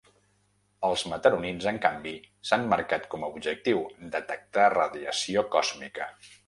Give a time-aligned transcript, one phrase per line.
[0.87, 2.15] Els mataronins, en canvi,
[2.51, 3.87] s’han marcat com a objectiu
[4.19, 6.15] detectar radiació còsmica.